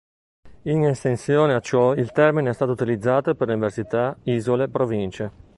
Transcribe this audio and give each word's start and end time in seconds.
In 0.63 0.83
estensione 0.83 1.53
a 1.53 1.59
ciò 1.59 1.93
il 1.93 2.11
termine 2.11 2.49
è 2.49 2.53
stato 2.53 2.71
utilizzato 2.71 3.35
per 3.35 3.49
università, 3.49 4.17
isole, 4.23 4.67
province. 4.67 5.31